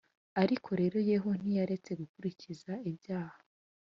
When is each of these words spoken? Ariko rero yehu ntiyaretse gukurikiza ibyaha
Ariko 0.41 0.69
rero 0.81 0.97
yehu 1.09 1.29
ntiyaretse 1.39 1.91
gukurikiza 1.99 2.71
ibyaha 2.89 3.37